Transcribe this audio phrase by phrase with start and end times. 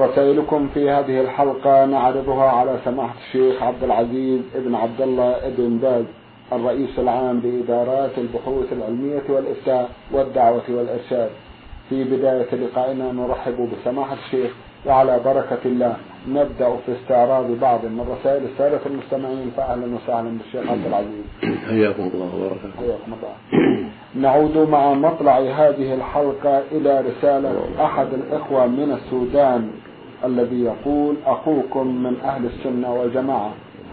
[0.00, 6.04] رسائلكم في هذه الحلقة نعرضها على سماحة الشيخ عبد العزيز ابن عبد الله ابن باز
[6.52, 11.30] الرئيس العام لإدارات البحوث العلمية والإفتاء والدعوة والإرشاد.
[11.90, 14.50] في بداية لقائنا نرحب بسماحة الشيخ
[14.86, 15.96] وعلى بركة الله.
[16.28, 21.24] نبدأ في استعراض بعض من رسائل السادة المستمعين فأهلا وسهلا بالشيخ عبد العزيز.
[21.68, 22.76] حياكم الله وبركاته.
[22.78, 23.34] حياكم الله.
[24.14, 29.70] نعود مع مطلع هذه الحلقة إلى رسالة أحد الإخوة من السودان
[30.24, 33.50] الذي يقول أخوكم من أهل السنة والجماعة.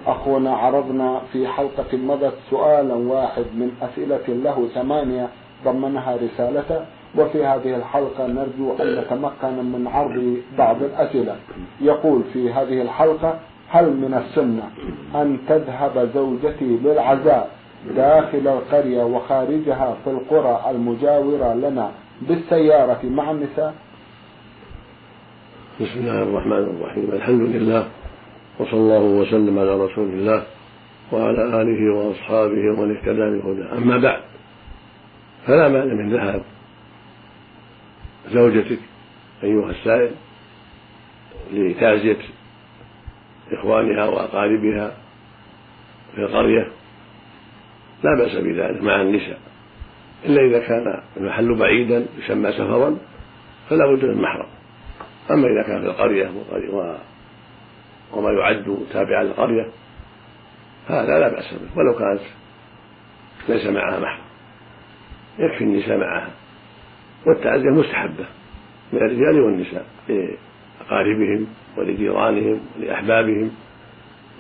[0.08, 5.28] أخونا عرضنا في حلقة مضت سؤالا واحد من أسئلة له ثمانية
[5.66, 6.82] ضمنها رسالته
[7.18, 11.36] وفي هذه الحلقة نرجو أن نتمكن من عرض بعض الأسئلة.
[11.82, 14.64] يقول في هذه الحلقة هل من السنة
[15.22, 17.50] أن تذهب زوجتي للعزاء
[17.96, 21.92] داخل القرية وخارجها في القرى المجاورة لنا
[22.22, 23.74] بالسيارة مع النساء؟
[25.80, 27.10] بسم الله الرحمن الرحيم.
[27.14, 27.88] الحمد لله
[28.60, 30.44] وصلى الله وسلم على رسول الله
[31.12, 33.78] وعلى آله وأصحابه ومن اهتدى بهداه.
[33.78, 34.22] أما بعد
[35.48, 36.42] فلا مانع من ذهاب
[38.32, 38.80] زوجتك
[39.44, 40.12] أيها السائل
[41.54, 42.18] لتعزية
[43.52, 44.98] إخوانها وأقاربها
[46.16, 46.68] في القرية.
[48.04, 49.40] لا بأس بذلك مع النساء.
[50.26, 52.98] إلا إذا كان المحل بعيدا يسمى سفرا
[53.70, 54.59] فلا بد من محرم.
[55.32, 56.32] أما إذا كان في القرية
[58.14, 59.70] وما يعد تابعا للقرية
[60.88, 61.80] هذا لا بأس به.
[61.80, 62.22] ولو كانت
[63.50, 64.24] ليس معها محرم
[65.40, 66.30] يكفي النساء معها.
[67.26, 68.26] والتعزية مستحبة
[68.94, 71.48] من الرجال والنساء لأقاربهم
[71.78, 73.52] ولجيرانهم ولأحبابهم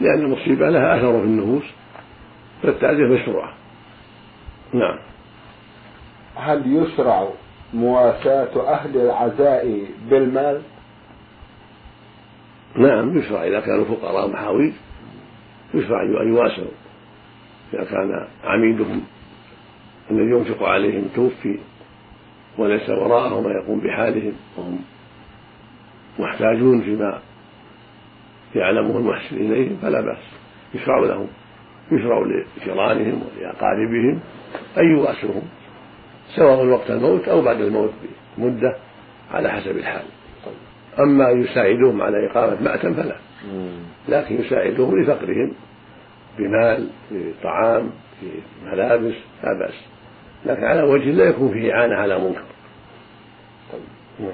[0.01, 1.63] لأن المصيبة لها أثر في النفوس
[2.63, 3.53] فالتعزية مشروعة.
[4.73, 4.99] نعم.
[6.35, 7.27] هل يشرع
[7.73, 10.61] مواساة أهل العزاء بالمال؟
[12.75, 14.73] نعم يشرع إذا كانوا فقراء محاويج
[15.73, 16.71] يشرع أن يواسوا
[17.73, 19.01] إذا كان عميدهم
[20.11, 21.59] الذي ينفق عليهم توفي
[22.57, 24.79] وليس وراءه ما يقوم بحالهم وهم
[26.19, 27.19] محتاجون فيما
[28.55, 30.23] يعلمه المحسن إليهم فلا بأس.
[30.73, 31.27] يشرع لهم
[31.91, 34.19] يشرع لجيرانهم ولأقاربهم
[34.77, 35.41] أن يواسوهم
[36.35, 37.93] سواء وقت الموت أو بعد الموت
[38.37, 38.75] بمدة
[39.31, 40.05] على حسب الحال.
[40.99, 43.15] أما يساعدهم على إقامة مأتم فلا.
[44.09, 45.53] لكن يساعدهم لفقرهم
[46.37, 47.89] بمال بطعام
[48.21, 49.73] بملابس لا بأس.
[50.45, 52.43] لكن على وجه لا يكون فيه إعانة على منكر.
[53.71, 54.29] طيب.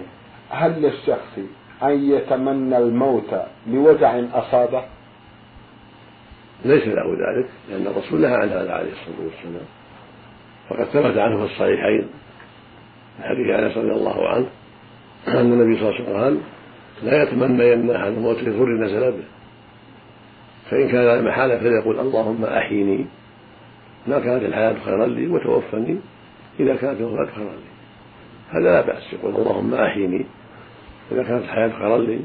[0.50, 1.40] هل للشخص
[1.84, 3.36] أن يتمنى الموت
[3.68, 4.84] لوجع أصابه؟
[6.66, 9.66] ليس له ذلك لأن الرسول نهى عن هذا عليه الصلاة والسلام.
[10.70, 12.08] فقد ثبت عنه في الصحيحين
[13.20, 14.48] من حديث أنس رضي الله عنه
[15.28, 16.38] أن النبي صلى الله عليه وسلم قال
[17.04, 19.24] لا يتمنين احد الموت لضر نزل به
[20.72, 23.06] فإن كان لا محاله فليقول اللهم أحيني.
[24.08, 25.98] ما كانت الحياة خيرا لي وتوفني.
[26.60, 27.70] إذا كانت الوفاه خيرا لي.
[28.50, 29.14] هذا لا بأس.
[29.14, 30.26] يقول اللهم أحيني.
[31.12, 32.20] إذا كانت الحياة خيرا لي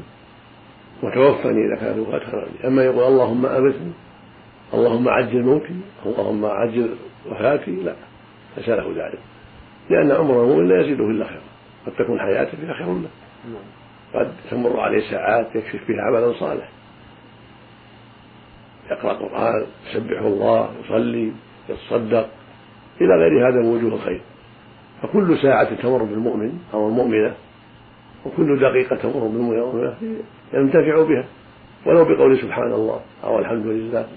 [1.03, 1.65] وتوفني.
[1.67, 2.67] إذا كانت الوفاه خيرا لي.
[2.67, 3.91] أما يقول اللهم امتني
[4.73, 5.75] اللهم عجل موتي.
[6.05, 6.95] اللهم عجل
[7.31, 7.71] وفاتي.
[7.71, 7.95] لا.
[8.57, 9.19] ليس له ذلك.
[9.89, 11.41] لأن عمر المؤمن لا يزيده إلا خيرا.
[11.85, 13.09] قد تكون حياته فيها خير له.
[14.13, 16.69] قد تمر عليه ساعات يكشف فيها عملا صالح
[18.91, 21.31] يقرأ القرآن يسبح الله يصلي
[21.69, 22.29] يتصدق.
[23.01, 24.21] إلى غير هذا من وجوه الخير.
[25.01, 27.33] فكل ساعة تمر بالمؤمن أو المؤمنة
[28.25, 29.93] وكل دقيقة تمر بالمؤمنة
[30.53, 31.25] ينتفع بها.
[31.85, 34.07] ولو بقول سبحان الله أو الحمد لله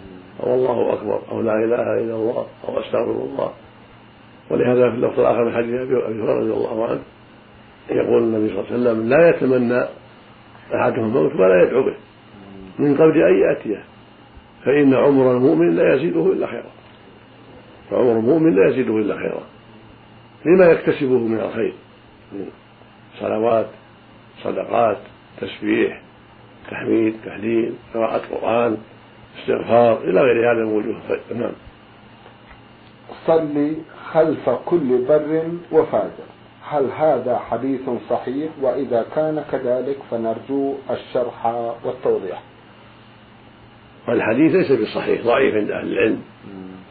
[0.43, 3.52] أو الله أكبر أو لا إله إلا الله أو أستغفر الله.
[4.50, 7.00] ولهذا في اللفظ الآخر من حديث أبي هريرة رضي الله عنه
[7.90, 9.84] يقول النبي صلى الله عليه وسلم لا يتمنى
[10.75, 11.94] أحدهم الموت ولا يدعو به.
[12.78, 13.84] من قبل أن يأتيه.
[14.64, 16.70] فإن عمر المؤمن لا يزيده إلا خيرا.
[17.90, 19.42] فعمر المؤمن لا يزيده إلا خيرا.
[20.46, 21.75] لما يكتسبه من الخير؟
[22.32, 22.46] من
[23.20, 23.66] صلوات
[24.42, 24.98] صدقات
[25.40, 26.02] تسبيح
[26.70, 28.76] تحميد تهليل قراءة قرآن
[29.38, 31.20] استغفار إلى غير هذا من وجوه الخير.
[31.34, 31.52] نعم.
[33.26, 33.76] صلي
[34.12, 36.28] خلف كل بر وفاجر.
[36.69, 37.81] هل هذا حديث
[38.11, 41.46] صحيح؟ وإذا كان كذلك فنرجو الشرح
[41.84, 42.43] والتوضيح.
[44.08, 46.22] والحديث ليس بصحيح ضعيف عند أهل العلم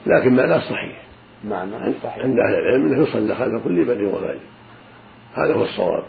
[0.06, 1.02] لكن معناه صحيح.
[1.44, 2.24] معنى صحيح.
[2.24, 4.40] عند أهل العلم أنه يصلى خلف كل بدء وبادئ
[5.34, 6.04] هذا هو الصواب.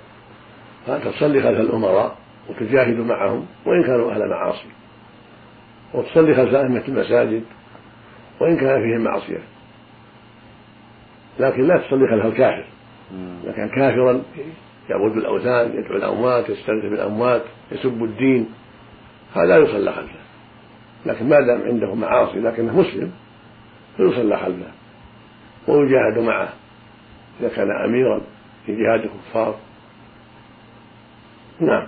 [0.87, 2.16] فأنت تصلي خلف الأمراء
[2.50, 4.69] وتجاهد معهم وإن كانوا أهل معاصي.
[5.94, 7.44] وتصلي خلف أئمة المساجد
[8.40, 9.43] وإن كان فيهم معصية.
[11.40, 12.74] لكن لا تصلي خلف الكافر.
[13.44, 14.22] إذا كان كافرا
[14.90, 17.42] يعبد الأوثان يدعو الأموات يستغيث بالأموات
[17.72, 18.48] يسب الدين
[19.34, 20.24] هذا يصلى خلفه.
[21.06, 23.12] لكن ما دام عنده معاصي لكنه مسلم
[23.96, 24.70] فيصلى خلفه.
[25.68, 26.48] ويجاهد معه.
[27.40, 28.20] إذا كان أميرا
[28.66, 29.54] في جهاد الكفار.
[31.60, 31.86] نعم.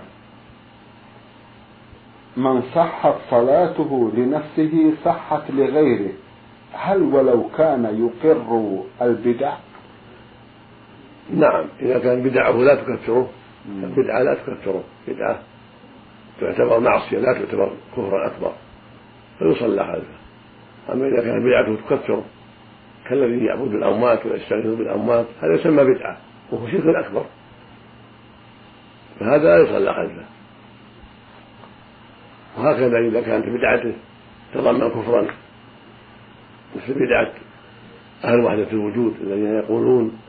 [2.37, 6.11] من صحت صلاته لنفسه صحت لغيره.
[6.73, 9.53] هل ولو كان يقر البدع؟
[11.33, 13.29] نعم إذا كان بدعه لا تكفره
[13.65, 15.39] البدعة لا تكفره بدعة
[16.41, 18.51] تعتبر معصية لا تعتبر كفرا أكبر
[19.39, 20.17] فيصلى خلفه
[20.93, 22.23] أما إذا كانت بدعته تكفره
[23.09, 26.17] كالذي يعبد الأموات ويستغيث بالأموات هذا يسمى بدعة
[26.51, 27.25] وهو شرك أكبر.
[29.19, 30.25] فهذا لا يصلى خلفه
[32.57, 33.93] وهكذا إذا كانت بدعته
[34.53, 35.27] تضمن كفرا
[36.75, 37.33] مثل بدعة
[38.23, 40.19] أهل وحدة الوجود الذين يقولون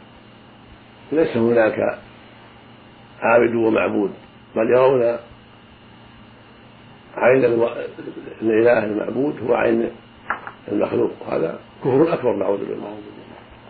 [1.12, 1.98] ليس هناك
[3.20, 4.10] عابد ومعبود
[4.56, 5.18] بل يرون
[7.16, 7.44] عين
[8.42, 9.90] الإله المعبود هو عين
[10.72, 12.98] المخلوق هذا كفر أكبر نعوذ بالله.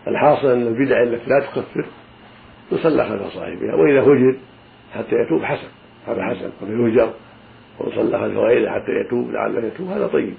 [0.07, 1.85] الحاصل أن البدع التي لا تكفر
[2.71, 4.35] يصلى خلف صاحبها وإذا هجر
[4.93, 5.67] حتى يتوب حسن
[6.07, 7.13] هذا حسن ويهجر
[7.79, 10.33] ويصلى خلف غيره حتى يتوب لعله يتوب هذا طيب.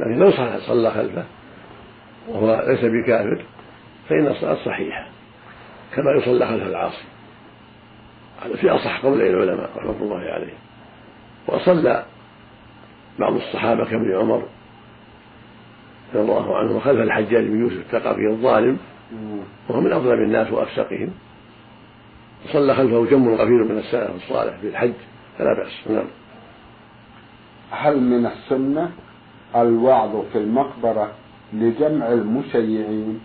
[0.00, 0.30] لكن لو
[0.66, 1.24] صلى خلفه
[2.28, 3.42] وهو ليس بكافر
[4.08, 5.11] فإن الصلاة صحيحة.
[5.96, 7.04] كما يصلى خلف العاصي.
[8.42, 10.58] هذا في أصح قولي العلماء رحمة الله عليهم.
[11.48, 12.04] وصلى
[13.18, 14.42] بعض الصحابة كابن عمر
[16.14, 18.78] رضي الله عنه خلف الحجاج بن يوسف الثقفي الظالم
[19.68, 21.10] وهو من أظلم الناس وأفسقهم.
[22.44, 24.92] وصلى خلفه جم غفير من السلف الصالح في الحج
[25.38, 25.88] فلا بأس.
[25.90, 26.06] نعم.
[27.70, 28.90] هل من السنة
[29.56, 31.12] الوعظ في المقبرة
[31.52, 33.20] لجمع المشيعين؟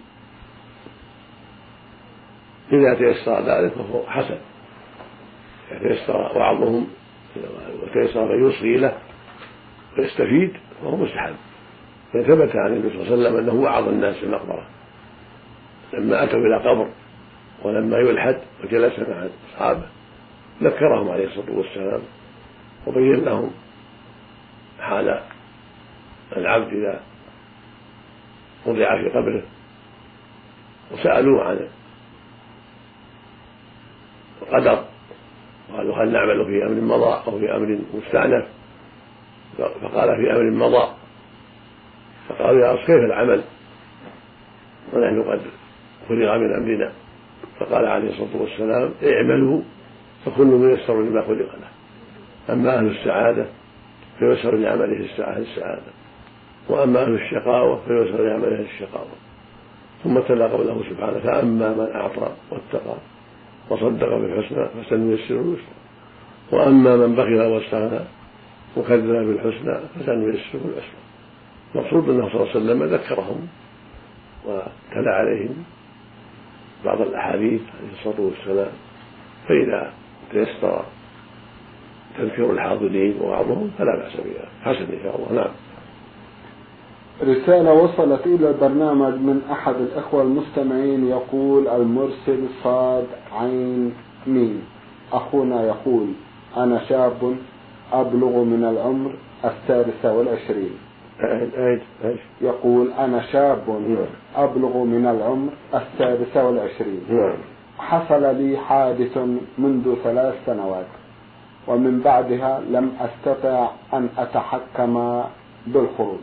[2.71, 4.37] إذا تيسر ذلك فهو حسن.
[5.71, 6.87] إذا تيسر وعظهم
[7.83, 8.97] وتيسر من يوصي له
[9.97, 11.35] ويستفيد فهو مستحب.
[12.13, 14.67] فثبت عن النبي صلى الله عليه وسلم أنه وعظ الناس في المقبرة.
[15.93, 16.89] لما أتوا إلى قبر
[17.63, 19.85] ولما يلحد وجلس مع اصحابه
[20.63, 22.01] ذكرهم عليه الصلاة والسلام
[22.87, 23.51] وبين لهم
[24.79, 25.21] حال
[26.37, 27.01] العبد إذا
[28.65, 29.43] وضع في قبره
[30.91, 31.67] وسألوه عن
[34.47, 34.83] القدر.
[35.77, 38.45] قالوا هل نعمل في أمر مضى أو في أمر مستأنف؟
[39.57, 40.87] فقال في أمر مضى.
[42.29, 43.41] فقالوا يا كيف العمل؟
[44.93, 45.41] ونحن قد
[46.09, 46.91] فرغ من أمرنا.
[47.59, 49.61] فقال عليه الصلاة والسلام اعملوا
[50.25, 51.69] فكل ميسر لما خلق له.
[52.53, 53.45] أما أهل السعادة
[54.19, 55.91] فيسر لعمله السعاده السعادة.
[56.69, 59.15] وأما أهل الشقاوة فيسر لعمله الشقاوة.
[60.03, 62.97] ثم تلا قوله سبحانه فأما من أعطى واتقى.
[63.69, 65.77] وصدق بالحسنى فسنيسره اليسرى
[66.51, 67.99] وأما من بخل وأستغنى
[68.77, 71.07] وكذب بالحسنى فسنيسره العسرى
[71.75, 73.47] المقصود أنه صلى الله عليه وسلم ذكرهم
[74.45, 75.63] وتلا عليهم
[76.85, 78.71] بعض الأحاديث عليه الصلاة والسلام
[79.47, 79.93] فإذا
[80.31, 80.85] تيسر
[82.17, 84.49] تذكير الحاضرين ووعظهم فلا بأس بها.
[84.63, 85.41] حسن إن شاء الله.
[85.43, 85.53] نعم.
[87.23, 93.93] رسالة وصلت إلى البرنامج من أحد الإخوة المستمعين يقول المرسل صاد عين
[94.27, 94.61] ميم
[95.13, 96.07] أخونا يقول
[96.57, 97.35] أنا شاب
[97.93, 99.11] أبلغ من العمر
[99.45, 100.71] السادسة والعشرين
[102.41, 103.63] يقول أنا شاب.
[104.35, 107.01] أبلغ من العمر السادسة والعشرين.
[107.79, 109.17] حصل لي حادث
[109.57, 110.85] منذ ثلاث سنوات
[111.67, 115.23] ومن بعدها لم أستطع أن أتحكم
[115.67, 116.19] بالخروج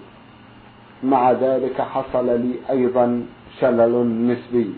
[1.05, 3.27] مع ذلك حصل لي أيضا
[3.61, 4.71] شلل نسبي.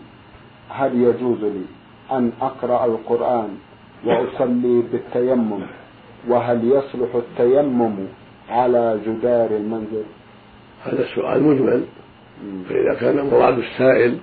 [0.69, 1.65] هل يجوز لي
[2.13, 3.49] أن أقرأ القرآن
[4.05, 5.61] وأصلي بالتيمم؟
[6.29, 7.97] وهل يصلح التيمم
[8.51, 10.05] على جدار المنزل؟
[10.85, 11.85] هذا السؤال مجمل.
[12.69, 14.19] فإذا كان مراد السائل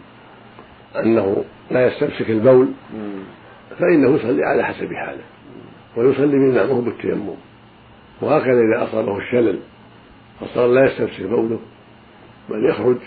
[0.96, 2.68] أنه لا يستمسك البول
[3.80, 5.24] فإنه يصلي على حسب حاله
[5.98, 7.36] ويصلي من نعمه بالتيمم.
[8.22, 9.60] وهكذا إذا أصابه الشلل
[10.40, 11.60] فصار لا يستمسك بوله.
[12.54, 12.98] بل يخرج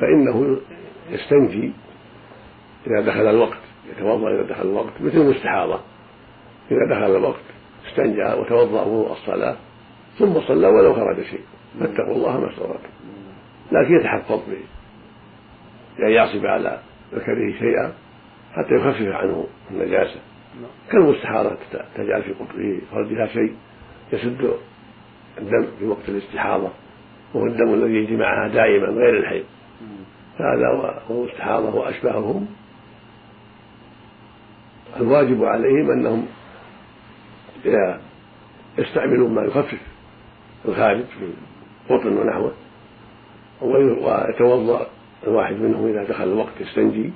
[0.00, 0.56] فإنه
[1.10, 1.72] يستنجي
[2.86, 3.58] إذا دخل الوقت
[3.90, 5.80] يتوضأ إذا دخل الوقت مثل المستحاضة.
[6.70, 7.42] إذا دخل الوقت
[7.88, 9.56] استنجى وتوضأ وضوء الصلاة
[10.18, 11.40] ثم صلى ولو خرج شيء.
[11.80, 12.88] فاتقوا الله ما استطعتم.
[13.72, 14.60] لكن يتحفظ به.
[15.98, 16.80] يعني يعصب على
[17.14, 17.92] ذكره شيئا
[18.52, 20.20] حتى يخفف عنه النجاسة.
[20.90, 21.56] كالمستحاضة
[21.96, 23.54] تجعل في في فرجها شيء
[24.12, 24.50] يسد
[25.38, 26.70] الدم في وقت الاستحاضة.
[27.34, 29.44] وهو الدم الذي يجري معها دائما غير الحيض.
[30.38, 32.46] هذا والمستحاضة وأشباههم
[34.96, 36.26] الواجب عليهم أنهم
[38.78, 39.80] يستعملون ما يخفف
[40.68, 41.32] الخارج في
[41.88, 42.52] قطن ونحوه
[43.62, 44.86] ويتوضأ
[45.26, 47.10] الواحد منهم إذا دخل الوقت يستنجي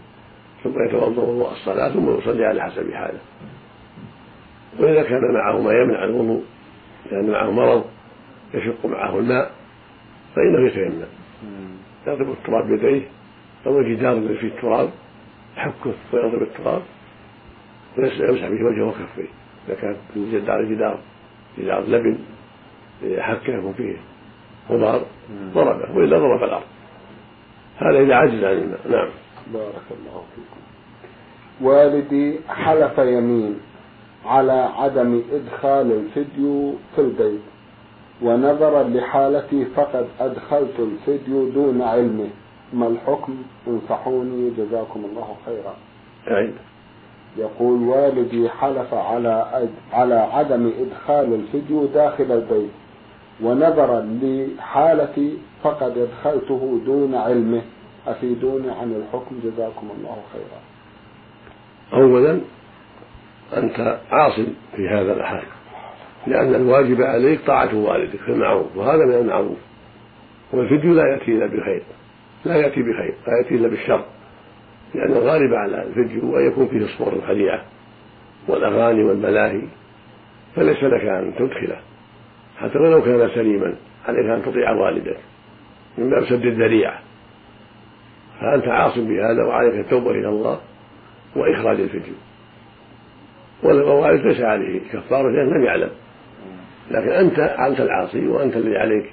[0.64, 3.20] ثم يتوضأ وضوء الصلاة ثم يصلي على حسب حاله.
[4.78, 6.42] وإذا كان معه ما يمنع الوضوء
[7.10, 7.84] لأن معه مرض
[8.54, 9.50] يشق معه الماء
[10.36, 11.02] فإنه يتيمم
[12.06, 13.02] يضرب التراب بيديه
[13.66, 14.90] أو الجدار الذي فيه التراب
[15.56, 16.82] يحكه ويضرب التراب
[17.98, 19.28] ويمسح به وجهه وكفيه
[19.68, 20.98] إذا كان الجدار جدار
[21.58, 22.18] جدار لبن
[23.18, 23.96] حكه يكون فيه
[24.70, 25.02] غبار
[25.54, 26.64] ضربه وإلا ضرب الأرض.
[27.78, 29.08] هذا إذا عجز عن الماء نعم.
[29.52, 30.60] بارك الله فيكم.
[31.66, 33.60] والدي حلف يمين
[34.24, 37.40] على عدم إدخال الفيديو في البيت.
[38.22, 42.28] ونظرا لحالتي فقد أدخلت الفيديو دون علمه.
[42.72, 43.36] ما الحكم؟
[43.68, 45.74] انصحوني جزاكم الله خيرا.
[46.30, 46.54] أعيد.
[47.36, 52.70] يقول والدي حلف على على عدم إدخال الفيديو داخل البيت.
[53.42, 57.62] ونظرا لحالتي فقد أدخلته دون علمه.
[58.06, 60.60] أفيدوني عن الحكم جزاكم الله خيرا.
[62.02, 62.40] أولا
[63.56, 65.42] أنت عاصم في هذا الحال.
[66.26, 69.58] لأن الواجب عليك طاعة والدك في المعروف وهذا من المعروف.
[70.52, 71.82] والفيديو لا يأتي إلا بخير.
[72.44, 74.04] لا يأتي بخير لا يأتي إلا بالشر.
[74.94, 77.64] لأن الغالب على الفيديو أن يكون فيه الصور الخليعة
[78.48, 79.62] والأغاني والملاهي
[80.56, 81.80] فليس لك أن تدخله.
[82.58, 83.74] حتى ولو كان سليما
[84.08, 85.16] عليك أن تطيع والدك.
[85.98, 86.98] من باب سد الذريعة.
[88.40, 90.60] فأنت عاصم بهذا وعليك التوبة إلى الله
[91.36, 92.14] وإخراج الفيديو
[93.62, 95.90] والوالد ليس عليه كفارة لأنه لم يعلم.
[96.92, 99.12] لكن أنت أنت العاصي وأنت الذي عليك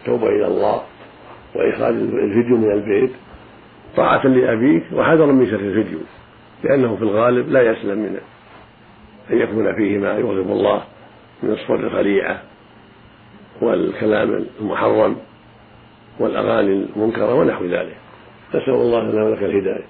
[0.00, 0.82] التوبة إلى الله
[1.54, 3.10] وإخراج الفيديو من البيت
[3.96, 5.98] طاعة لأبيك وحذرا من شر الفيديو
[6.64, 8.18] لأنه في الغالب لا يسلم من
[9.30, 10.82] أن يكون فيه ما يغضب الله
[11.42, 12.42] من الصور الخليعة
[13.60, 15.16] والكلام المحرم
[16.18, 17.96] والأغاني المنكرة ونحو ذلك.
[18.48, 19.84] نسأل الله لنا ولك الهداية.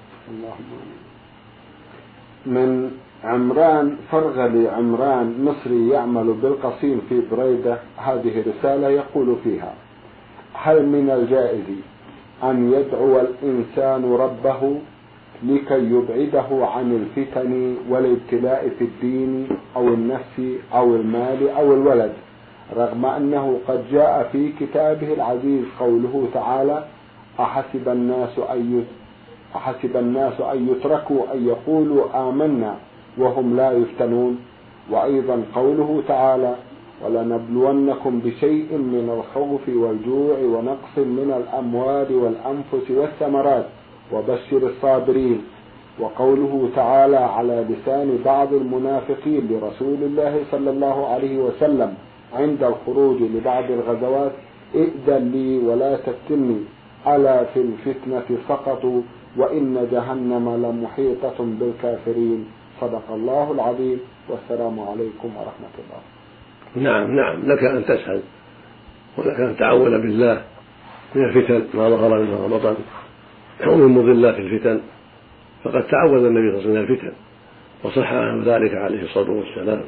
[2.45, 2.91] من
[3.23, 9.73] عمران فرغلي عمران مصري يعمل بالقصيم في بريدة هذه رسالة يقول فيها
[10.53, 11.63] هل من الجائز
[12.43, 14.77] أن يدعو الإنسان ربه
[15.43, 20.41] لكي يبعده عن الفتن والابتلاء في الدين أو النفس
[20.73, 22.13] أو المال أو الولد
[22.75, 26.83] رغم أنه قد جاء في كتابه العزيز قوله تعالى
[27.39, 28.83] أحسب الناس أن
[29.55, 32.75] أحسب الناس أن يتركوا أن يقولوا آمنا
[33.17, 34.39] وهم لا يفتنون.
[34.91, 36.55] وأيضا قوله تعالى
[37.05, 43.65] ولنبلونكم بشيء من الخوف والجوع ونقص من الأموال والأنفس والثمرات
[44.13, 45.41] وبشر الصابرين.
[45.99, 51.93] وقوله تعالى على لسان بعض المنافقين لرسول الله صلى الله عليه وسلم
[52.33, 54.31] عند الخروج لبعض الغزوات
[54.75, 56.57] ائذن لي ولا تفتني
[57.07, 59.01] ألا في الفتنة سقطوا
[59.37, 62.45] وإن جهنم لمحيطة بالكافرين.
[62.81, 63.99] صدق الله العظيم.
[64.29, 66.01] والسلام عليكم ورحمة الله.
[66.75, 67.51] نعم نعم.
[67.51, 68.21] لك أن تسأل
[69.17, 70.43] ولك أن تعول بالله
[71.15, 72.75] من الفتن ما ظهر منها وبطن
[73.67, 74.81] ومن مضلات الفتن.
[75.63, 77.13] فقد تعوذ النبي صلى الله عليه وسلم الفتن
[77.83, 79.83] وصح عنه ذلك عليه الصلاة والسلام.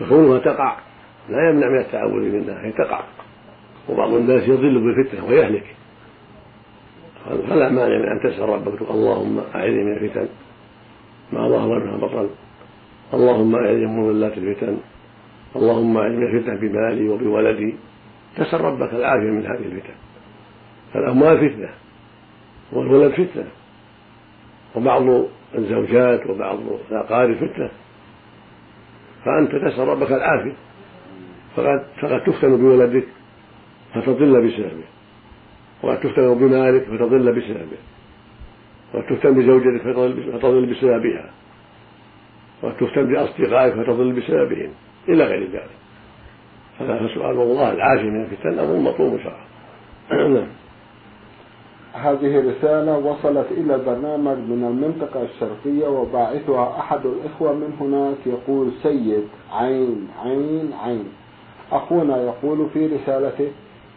[0.00, 0.76] فكونها تقع
[1.28, 3.00] لا يمنع من التعوذ منها هي تقع.
[3.88, 5.76] وبعض الناس يضل بالفتنة ويهلك.
[7.48, 8.90] فلا مانع من أن تسأل ربك.
[8.90, 10.28] اللهم أعذني من الفتن.
[11.32, 12.28] ما ظهر منها بطن
[13.14, 14.76] اللهم أعذني من مضلات الفتن
[15.56, 17.74] اللهم أعذني من الفتن بمالي وبولدي
[18.36, 19.94] تسأل ربك العافية من هذه الفتن.
[20.94, 21.68] فالأموال فتنة
[22.72, 23.46] والولد فتنة
[24.76, 26.58] وبعض الزوجات وبعض
[26.90, 27.70] الأقارب فتنة.
[29.24, 30.52] فأنت تسأل ربك العافية
[31.56, 33.06] فقد فقد تفتن بولدك
[33.94, 34.84] فتضل بسببه
[35.82, 37.78] وقد تفتن بمالك فتضل بسببه.
[38.92, 39.82] تفتن بزوجتك
[40.32, 41.30] فتضل بسببها.
[42.62, 44.70] تفتن بأصدقائك فتضل بسببهم.
[45.08, 45.70] إلى غير ذلك.
[46.78, 48.58] فسؤال الله العافية من الفتن.
[48.58, 49.50] أمر مطلوب شرعا
[50.28, 50.46] نعم.
[51.92, 59.28] هذه رسالة وصلت إلى برنامج من المنطقة الشرقية وباعثها أحد الإخوة من هناك يقول سيد
[59.52, 61.04] عين عين عين.
[61.72, 63.50] أخونا يقول في رسالته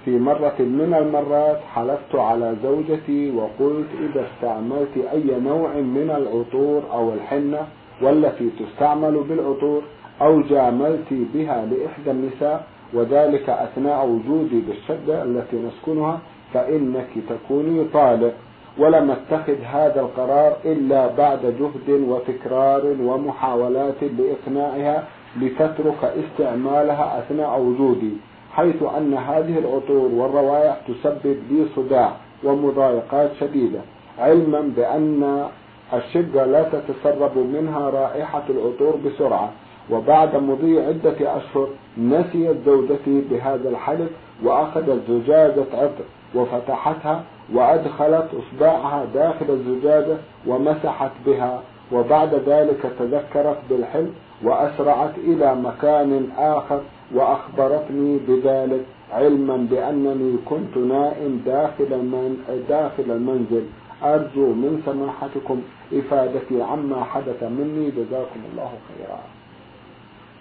[0.06, 7.14] في مرة من المرات حلفت على زوجتي وقلت إذا استعملت أي نوع من العطور أو
[7.14, 7.68] الحنة
[8.02, 9.82] والتي تستعمل بالعطور
[10.22, 16.20] أو جاملت بها لإحدى النساء وذلك أثناء وجودي بالشدة التي نسكنها
[16.54, 18.34] فإنك تكوني طالق
[18.78, 25.04] ولم أتخذ هذا القرار إلا بعد جهد وتكرار ومحاولات لإقناعها
[25.42, 28.12] لتترك استعمالها أثناء وجودي.
[28.54, 32.12] حيث أن هذه العطور والروائح تسبب لي صداع
[32.44, 33.80] ومضايقات شديدة
[34.20, 35.48] علما بأن
[35.94, 39.52] الشقة لا تتسرب منها رائحة العطور بسرعة
[39.92, 41.68] وبعد مضي عدة أشهر
[41.98, 44.10] نسيت زوجتي بهذا الحلف
[44.44, 46.04] وأخذت زجاجة عطر
[46.36, 50.18] وفتحتها وأدخلت إصبعها داخل الزجاجة
[50.48, 51.62] ومسحت بها
[51.94, 54.10] وبعد ذلك تذكرت بالحلف
[54.44, 56.82] وأسرعت إلى مكان آخر
[57.14, 62.38] وأخبرتني بذلك علما بأنني كنت نائم داخل المن...
[62.70, 63.66] داخل المنزل.
[64.04, 65.62] أرجو من سماحتكم
[65.94, 67.92] إفادتي عما حدث مني.
[67.92, 69.20] جزاكم الله خيرا.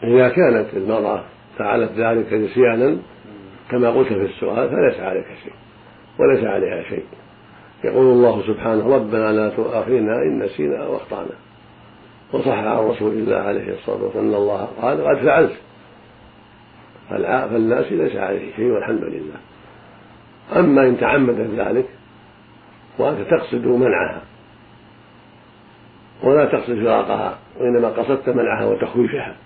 [0.02, 1.24] إذا كانت المرأة
[1.58, 2.96] فعلت ذلك نسيانا
[3.70, 5.52] كما قلت في السؤال فليس عليك شيء
[6.18, 7.04] وليس عليها شيء.
[7.84, 11.34] يقول الله سبحانه ربنا لا تؤاخذنا إن نسينا أو أخطأنا.
[12.32, 15.56] وصح عن رسول الله عليه الصلاة والسلام أن الله قال قد فعلت.
[17.10, 19.36] فالناس ليس عليه شيء والحمد لله.
[20.56, 21.86] أما إن تعمدت ذلك
[22.98, 24.22] وأنت تقصد منعها
[26.22, 29.36] ولا تقصد فراقها وإنما قصدت منعها وتخويفها.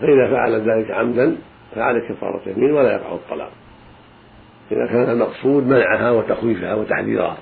[0.00, 1.36] فإذا فعل ذلك عمدا
[1.74, 3.50] فعلى كفارة يمين ولا يقع الطلاق.
[4.72, 7.36] إذا كان المقصود منعها وتخويفها وتحذيرها.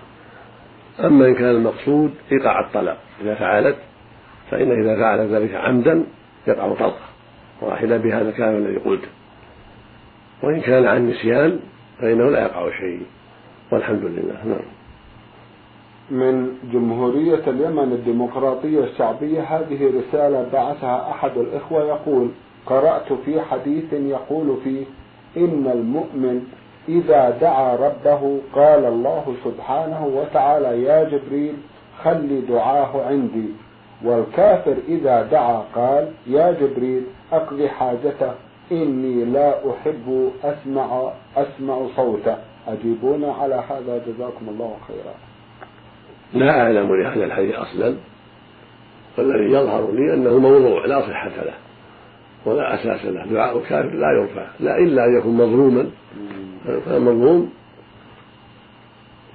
[1.01, 3.77] أما إن كان المقصود إيقاع الطلاق إذا فعلت
[4.51, 6.05] فإن إذا فعل ذلك عمدا
[6.47, 7.13] يقع طلقة
[7.63, 9.09] واحدة بهذا الكلام الذي قلته
[10.43, 11.61] وإن كان عن نسيان
[12.01, 13.03] فإنه لا يقع شيء.
[13.73, 14.45] والحمد لله.
[14.45, 14.83] نعم.
[16.11, 22.31] من جمهورية اليمن الديمقراطية الشعبية هذه رسالة بعثها أحد الإخوة يقول
[22.67, 24.85] قرأت في حديث يقول فيه
[25.37, 26.43] إن المؤمن
[26.89, 31.55] إذا دعا ربه قال الله سبحانه وتعالى يا جبريل
[32.03, 33.49] خلي دعاه عندي.
[34.05, 38.33] والكافر إذا دعا قال يا جبريل أقضي حاجته
[38.73, 42.37] إني لا أحب أسمع أسمع صوته.
[42.69, 45.15] أجيبونا على هذا جزاكم الله خيرا.
[46.35, 47.97] لا أعلم لهذا الحديث أصلا
[49.19, 51.55] والذي يظهر لي أنه موضوع لا صحة له.
[52.47, 53.27] ولا أساس له.
[53.27, 55.91] دعاء الكافر لا يرفع لا إلا أن يكون مظلوما.
[56.87, 57.51] فالمظلوم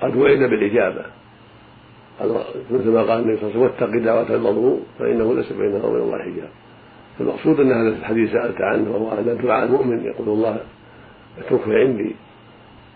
[0.01, 1.05] قد وعد بالإجابة.
[2.71, 6.01] مثل ما قال النبي صلى الله عليه وسلم واتق دعوة المظلوم فإنه ليس بينه وبين
[6.01, 6.49] الله حجاب.
[7.19, 10.59] المقصود أن هذا الحديث سألت عنه وهو أن دعاء المؤمن يقول الله
[11.37, 12.15] اتركه عندي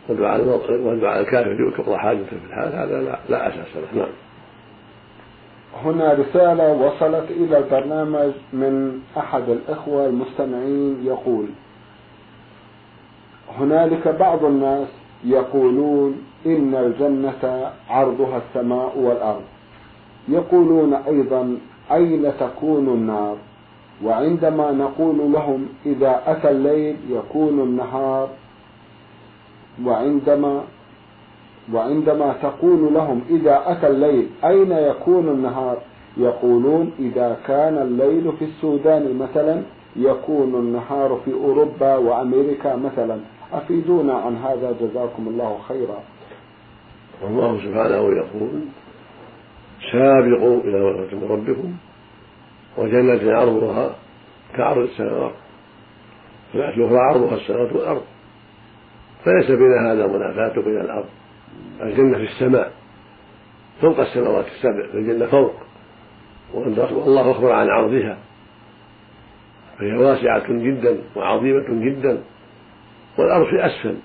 [0.10, 4.02] ودعاء ودعاء الكافر يترك حاجته في الحال هذا لا, لا أساس له.
[4.02, 4.12] نعم.
[5.86, 11.46] هنا رسالة وصلت إلى البرنامج من أحد الإخوة المستمعين يقول
[13.60, 14.88] هنالك بعض الناس
[15.26, 19.42] يقولون إن الجنة عرضها السماء والأرض.
[20.30, 21.58] يقولون أيضا
[21.92, 23.38] أين تكون النار؟
[24.04, 28.30] وعندما نقول لهم إذا أتى الليل يكون النهار
[29.86, 30.64] وعندما
[31.74, 35.78] وعندما تقول لهم إذا أتى الليل أين يكون النهار؟
[36.18, 39.62] يقولون إذا كان الليل في السودان مثلا
[39.96, 43.20] يكون النهار في أوروبا وأمريكا مثلا.
[43.54, 46.00] أفيدونا عن هذا؟ جزاكم الله خيرا.
[47.24, 48.50] والله سبحانه يقول
[49.92, 51.74] سابقوا إلى مغفرة ربكم
[52.78, 53.96] وجنة عرضها
[54.58, 55.34] كعرض السماوات
[56.56, 58.02] الأخرى عرضها السماوات والأرض.
[59.26, 61.06] فليس بين هذا منافاة بين الأرض.
[61.84, 62.72] الجنة في السماء.
[63.82, 65.54] فوق السماوات السبع فالجنة فوق.
[66.54, 68.18] والله أخبر عن عرضها.
[69.80, 72.22] فهي واسعة جدا وعظيمة جدا.
[73.18, 73.96] والأرض في أسفل.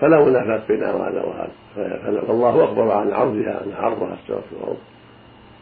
[0.00, 1.50] فلا منافاة بين هذا وهذا
[2.26, 4.78] فالله أخبر عن عرضها أن عرضها السماوات والأرض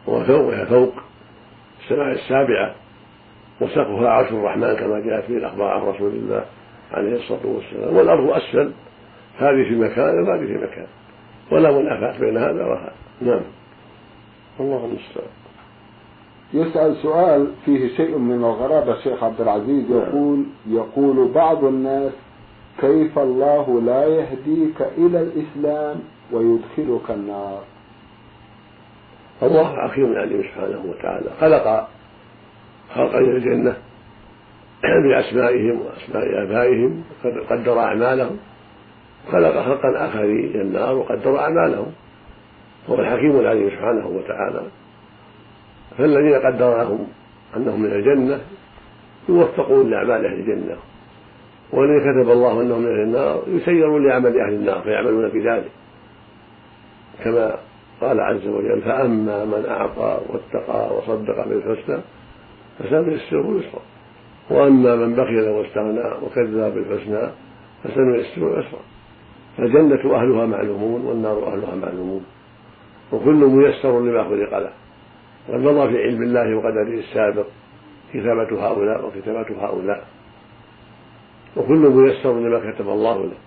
[0.07, 0.93] وفوق وهي فوق.
[1.83, 2.75] السماء السابعة.
[3.61, 6.45] وسقفها عرش الرحمن كما جاءت في الأخبار عن رسول الله
[6.91, 7.95] عليه الصلاة والسلام.
[7.95, 8.71] والأرض أسفل.
[9.37, 10.87] هذه في مكان وهذه في مكان.
[11.51, 12.93] ولا منافاة بين هذا وهذا.
[13.21, 13.41] نعم.
[14.59, 15.29] الله المستعان.
[16.53, 19.99] يسأل سؤال فيه شيء من الغرابة الشيخ عبد العزيز نعم.
[19.99, 22.11] يقول يقول بعض الناس
[22.81, 25.99] كيف الله لا يهديك إلى الإسلام
[26.31, 27.63] ويدخلك النار؟
[29.43, 31.87] الله حكيم عليم سبحانه وتعالى خلق
[32.95, 33.77] خلق الجنة
[34.83, 37.03] بأسمائهم وأسماء آبائهم
[37.49, 38.37] قدر أعمالهم.
[39.31, 41.91] خلق خلقا آخرين النار وقدر أعمالهم.
[42.89, 44.61] هو الحكيم العليم سبحانه وتعالى.
[45.97, 47.07] فالذين قدر لهم
[47.57, 48.41] أنهم من الجنة
[49.29, 50.75] يوفقون لأعمال أهل الجنة.
[51.71, 55.71] والذين كتب الله أنهم من أهل النار يسيرون لعمل أهل النار فيعملون بذلك.
[57.23, 57.55] كما
[58.01, 61.97] قال عز وجل فأما من أعطى واتقى وصدق بالحسنى
[62.79, 63.81] فسنيسره يسرا
[64.49, 67.31] وأما من بخل واستغنى وكذب بالحسنى
[67.83, 68.79] فسنيسره يسرا
[69.59, 72.25] فالجنة أهلها معلومون والنار أهلها معلومون
[73.11, 74.71] وكل ميسر لما خلق له.
[75.49, 77.45] وقد مضى في علم الله وقدره السابق
[78.13, 80.03] كتابة هؤلاء وكتابة هؤلاء.
[81.57, 83.37] وكل ميسر لما كتب الله له.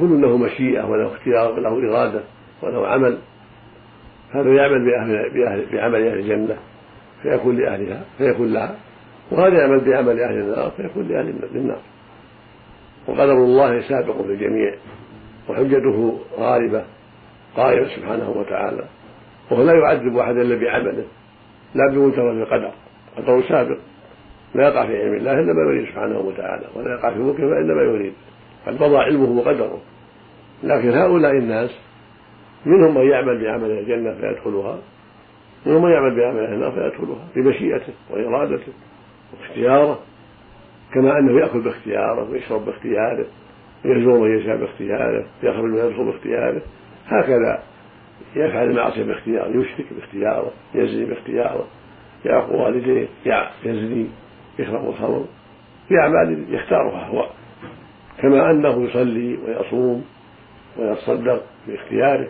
[0.00, 2.20] كل له مشيئة وله اختيار وله إرادة
[2.62, 3.18] وله عمل.
[4.30, 6.56] هذا يعمل بأهل بأهل بعمل أهل الجنة
[7.22, 8.76] فيكون لأهلها فيكون لها.
[9.30, 11.80] وهذا يعمل بعمل أهل النار فيكون لأهل النار.
[13.06, 14.74] وقدر الله سابق في الجميع
[15.48, 16.84] وحجته غالبة
[17.56, 18.84] قائمة سبحانه وتعالى
[19.50, 21.04] وهو لا يعذب أحدا إلا بعمله
[21.74, 22.70] لا بمنتظر القدر
[23.16, 23.78] قدر سابق
[24.54, 27.74] لا يقع في علم الله إلا ما يريد سبحانه وتعالى ولا يقع في ملكه إلا
[27.74, 28.12] ما يريد
[28.66, 29.78] قد مضى علمه وقدره
[30.62, 31.70] لكن هؤلاء الناس
[32.66, 34.78] منهم من يعمل بعمل الجنة فيدخلها
[35.66, 38.72] منهم من يعمل بعمل النار فيدخلها بمشيئته وإرادته
[39.32, 39.98] واختياره
[40.94, 43.26] كما أنه يأكل باختياره ويشرب باختياره
[43.84, 46.62] ويزور من يشاء باختياره يخرج ويدخل باختياره.
[47.06, 47.62] هكذا
[48.36, 51.66] يفعل المعصية باختياره يشرك باختياره يزني باختياره
[52.24, 53.08] يعق والديه
[53.64, 54.06] يزني
[54.58, 55.24] يشرب الخمر
[55.88, 57.26] في أعمال يختارها هو
[58.18, 60.04] كما أنه يصلي ويصوم
[60.78, 62.28] ويتصدق باختياره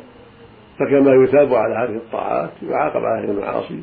[0.78, 3.82] فكما يثاب على هذه الطاعات يعاقب على هذه المعاصي.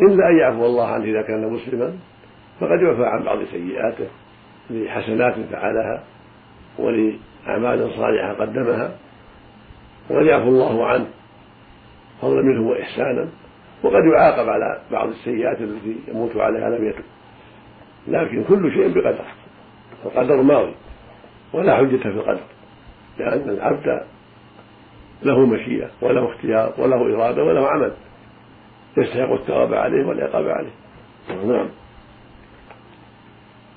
[0.00, 1.94] إلا أن يعفو الله عنه إذا كان مسلما.
[2.60, 4.06] فقد يعفى عن بعض سيئاته
[4.70, 6.04] لحسنات فعلها
[6.78, 8.90] ولأعمال صالحة قدمها
[10.10, 11.06] وقد يعفو الله عنه
[12.22, 13.28] فضلا منه وإحسانا
[13.82, 17.04] وقد يعاقب على بعض السيئات التي يموت عليها لم يتب.
[18.08, 19.24] لكن كل شيء بقدر
[20.04, 20.74] القدر ماضي
[21.52, 22.40] ولا حجة في القدر
[23.18, 24.02] لأن العبد
[25.22, 27.92] له مشيئة وله اختيار وله إرادة وله عمل
[28.96, 30.70] يستحق الثواب عليه والعقاب عليه.
[31.46, 31.68] نعم.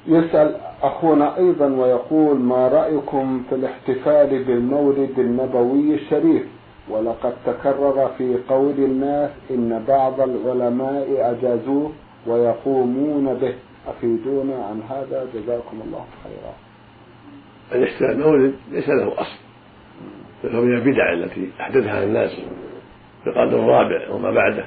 [0.08, 6.44] يسأل أخونا أيضا ويقول ما رأيكم في الاحتفال بالمولد النبوي الشريف؟
[6.90, 11.92] ولقد تكرر في قول الناس إن بعض العلماء أجازوه
[12.28, 13.56] ويقومون به.
[13.88, 16.54] أفيدونا عن هذا؟ جزاكم الله خيرا.
[17.72, 19.40] الاحتفال بالمولد ليس له أصل
[20.44, 22.32] فهو من البدع التي أحدثها الناس
[23.24, 24.66] في القرن الرابع وما بعده.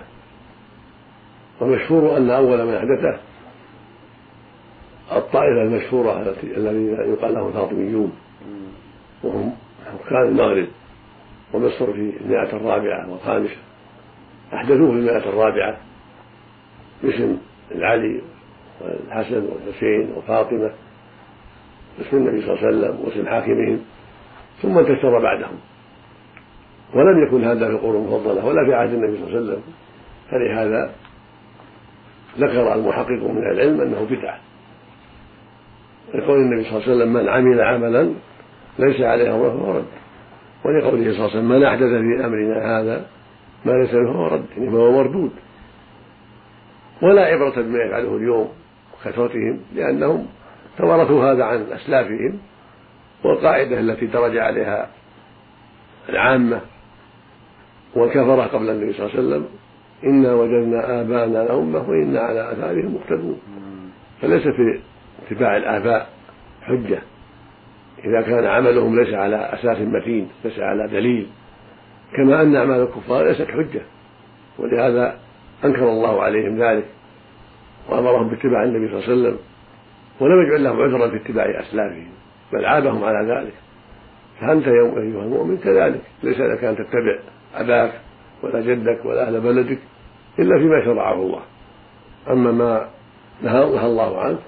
[1.60, 3.20] والمشهور أن أول من أحدثه
[5.12, 8.12] الطائفة المشهورة التي الذين يقال لهم الفاطميون.
[9.22, 9.52] وهم
[10.04, 10.66] حكام المغرب.
[11.54, 13.56] ومصر في المئة الرابعة والخامسة.
[14.54, 15.76] أحدثوه في المئة الرابعة.
[17.02, 17.38] باسم
[17.72, 18.20] العلي
[18.80, 20.72] والحسن والحسين وفاطمة.
[21.98, 23.80] باسم النبي صلى الله عليه وسلم واسم حاكمهم.
[24.62, 25.58] ثم انتشر بعدهم.
[26.94, 29.62] ولم يكن هذا في القرون المفضلة ولا في عهد النبي صلى الله عليه وسلم.
[30.30, 30.94] فلهذا
[32.38, 34.40] ذكر المحقق من العلم أنه بدعة.
[36.14, 38.14] لقول النبي صلى الله عليه وسلم من عمل عملا
[38.78, 39.84] ليس عليه أمره فهو رد.
[40.64, 43.06] ولقوله صلى الله عليه وسلم من أحدث في أمرنا هذا
[43.64, 44.44] ما ليس له فهو رد.
[44.56, 45.30] يعني فهو مردود.
[47.02, 48.48] ولا عبرة بما يفعله اليوم
[48.94, 50.26] وكثرتهم لأنهم
[50.78, 52.38] تورثوا هذا عن أسلافهم
[53.24, 54.90] والقاعدة التي درج عليها
[56.08, 56.60] العامة
[57.96, 59.46] والكفرة قبل النبي صلى الله عليه وسلم
[60.04, 63.40] إنا وجدنا آباءنا أمة وإنا على آثارهم مقتدون.
[64.22, 64.80] فليس في
[65.26, 66.08] اتباع الآباء
[66.62, 66.98] حجة.
[68.04, 71.26] إذا كان عملهم ليس على أساس متين ليس على دليل.
[72.16, 73.82] كما أن أعمال الكفار ليست حجة.
[74.58, 75.18] ولهذا
[75.64, 76.84] أنكر الله عليهم ذلك.
[77.88, 79.38] وأمرهم باتباع النبي صلى الله عليه وسلم.
[80.20, 82.10] ولم يجعل لهم عذرا في اتباع أسلافهم
[82.52, 83.54] بل عابهم على ذلك.
[84.40, 86.00] فأنت يوم أيها المؤمن كذلك.
[86.22, 87.18] ليس لك أن تتبع
[87.54, 87.92] أباك
[88.42, 89.78] ولا جدك ولا أهل بلدك
[90.38, 91.42] إلا فيما شرعه الله.
[92.30, 92.88] أما ما
[93.42, 94.38] نهى الله عنه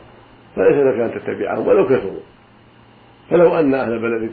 [0.57, 2.21] فليس لك أن تتبعهم ولو كثروا.
[3.31, 4.33] فلو أن أهل بلدك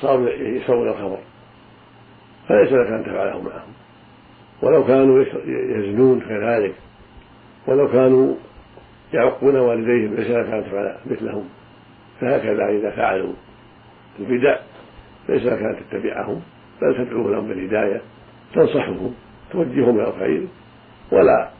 [0.00, 1.18] صاروا يشربون الخمر
[2.48, 3.72] فليس لك أن تفعله معهم.
[4.62, 6.74] ولو كانوا يزنون كذلك
[7.66, 8.34] ولو كانوا
[9.12, 11.48] يعقون والديهم ليس لك أن تفعل مثلهم.
[12.20, 13.32] فهكذا إذا فعلوا
[14.18, 14.56] البدع
[15.28, 16.42] ليس لك أن تتبعهم
[16.82, 18.00] بل تدعو لهم بالهداية
[18.54, 19.14] تنصحهم
[19.52, 20.46] توجههم إلى الخير
[21.12, 21.50] ولا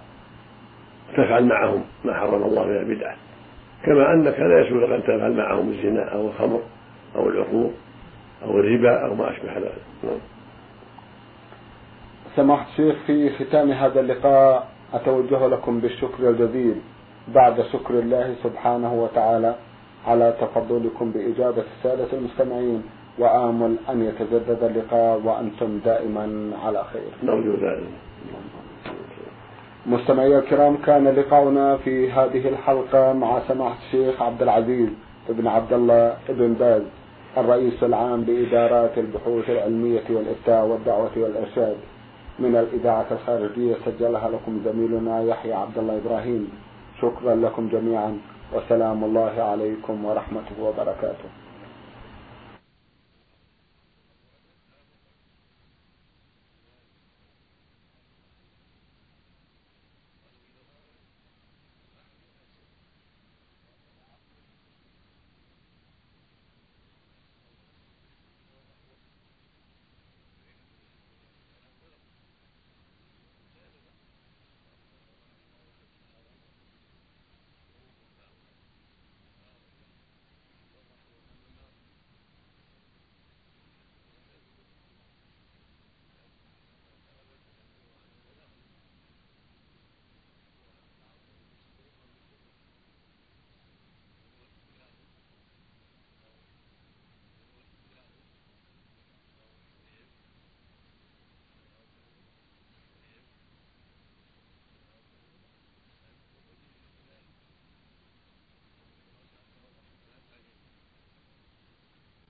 [1.12, 3.16] تفعل معهم ما حرم الله من البدعة
[3.84, 6.60] كما أنك لا يسوء أن تفعل معهم الزنا أو الخمر
[7.16, 7.72] أو العقوق
[8.44, 9.72] أو الربا أو ما أشبه ذلك.
[10.04, 10.18] نعم.
[12.36, 16.74] سماحة الشيخ في ختام هذا اللقاء أتوجه لكم بالشكر الجزيل
[17.34, 19.54] بعد شكر الله سبحانه وتعالى
[20.06, 22.82] على تفضلكم بإجابة السادة المستمعين
[23.18, 27.10] وآمل أن يتجدد اللقاء وأنتم دائما على خير.
[27.22, 27.88] نرجو ذلك.
[29.88, 34.88] مستمعي الكرام كان لقاؤنا في هذه الحلقة مع سماحة الشيخ عبد العزيز
[35.28, 36.82] بن عبد الله بن باز
[37.36, 41.76] الرئيس العام بإدارات البحوث العلمية والإفتاء والدعوة والإرشاد.
[42.38, 46.50] من الإذاعة الخارجية سجلها لكم زميلنا يحيى عبد الله إبراهيم.
[47.02, 48.18] شكرا لكم جميعا
[48.54, 51.28] وسلام الله عليكم ورحمته وبركاته.